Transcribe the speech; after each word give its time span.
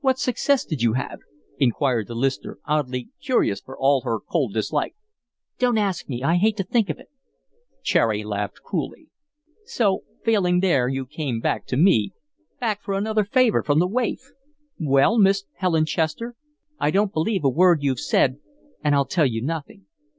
"What 0.00 0.18
success 0.18 0.64
did 0.64 0.80
you 0.80 0.94
have?" 0.94 1.18
inquired 1.58 2.06
the 2.06 2.14
listener, 2.14 2.58
oddly 2.64 3.10
curious 3.22 3.60
for 3.60 3.78
all 3.78 4.00
her 4.04 4.20
cold 4.20 4.54
dislike. 4.54 4.94
"Don't 5.58 5.76
ask 5.76 6.08
me. 6.08 6.22
I 6.22 6.36
hate 6.36 6.56
to 6.56 6.62
think 6.64 6.88
of 6.88 6.98
it." 6.98 7.08
Cherry 7.82 8.24
laughed 8.24 8.62
cruelly. 8.64 9.08
"So, 9.66 10.04
failing 10.24 10.60
there, 10.60 10.88
you 10.88 11.04
came 11.04 11.40
back 11.40 11.66
to 11.66 11.76
me, 11.76 12.14
back 12.58 12.80
for 12.80 12.94
another 12.94 13.26
favor 13.26 13.62
from 13.62 13.78
the 13.78 13.86
waif. 13.86 14.30
Well, 14.80 15.18
Miss 15.18 15.44
Helen 15.56 15.84
Chester, 15.84 16.36
I 16.80 16.90
don't 16.90 17.12
believe 17.12 17.44
a 17.44 17.50
word 17.50 17.82
you've 17.82 18.00
said 18.00 18.38
and 18.82 18.94
I'll 18.94 19.04
tell 19.04 19.26
you 19.26 19.42
nothing. 19.42 19.84